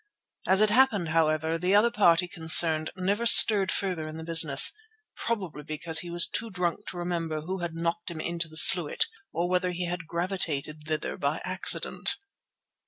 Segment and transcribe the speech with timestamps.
[0.47, 4.73] As it happened, however, the other party concerned never stirred further in the business,
[5.15, 9.05] probably because he was too drunk to remember who had knocked him into the sluit
[9.31, 12.15] or whether he had gravitated thither by accident.